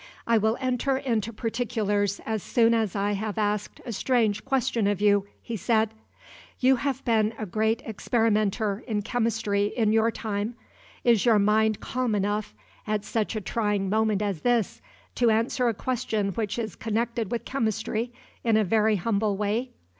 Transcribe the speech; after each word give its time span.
"I 0.25 0.39
will 0.39 0.57
enter 0.59 0.97
into 0.97 1.31
particulars 1.31 2.19
as 2.25 2.41
soon 2.41 2.73
as 2.73 2.95
I 2.95 3.11
have 3.11 3.37
asked 3.37 3.81
a 3.85 3.91
strange 3.91 4.43
question 4.43 4.87
of 4.87 4.99
you," 4.99 5.27
he 5.43 5.55
said. 5.55 5.91
"You 6.59 6.77
have 6.77 7.05
been 7.05 7.35
a 7.37 7.45
great 7.45 7.83
experimenter 7.85 8.83
in 8.87 9.03
chemistry 9.03 9.65
in 9.65 9.93
your 9.93 10.09
time 10.09 10.55
is 11.03 11.23
your 11.23 11.37
mind 11.37 11.81
calm 11.81 12.15
enough, 12.15 12.55
at 12.87 13.05
such 13.05 13.35
a 13.35 13.41
trying 13.41 13.91
moment 13.91 14.23
as 14.23 14.41
this, 14.41 14.81
to 15.13 15.29
answer 15.29 15.67
a 15.67 15.73
question 15.75 16.29
which 16.31 16.57
is 16.57 16.75
connected 16.75 17.31
with 17.31 17.45
chemistry 17.45 18.11
in 18.43 18.57
a 18.57 18.63
very 18.63 18.95
humble 18.95 19.37
way? 19.37 19.69